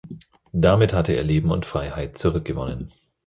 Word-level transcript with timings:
Damit 0.53 0.93
hatte 0.95 1.13
er 1.13 1.21
Leben 1.23 1.51
und 1.51 1.67
Freiheit 1.67 2.17
zurückgewonnen. 2.17 2.91